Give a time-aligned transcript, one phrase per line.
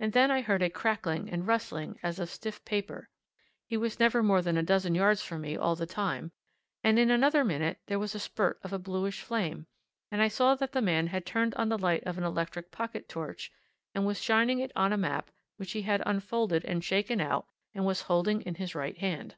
[0.00, 3.08] And then I heard a crackling and rustling as of stiff paper
[3.64, 6.32] he was never more than a dozen yards from me all the time,
[6.82, 9.68] and in another minute there was a spurt up of bluish flame,
[10.10, 13.08] and I saw that the man had turned on the light of an electric pocket
[13.08, 13.52] torch
[13.94, 17.86] and was shining it on a map which he had unfolded and shaken out, and
[17.86, 19.36] was holding in his right hand.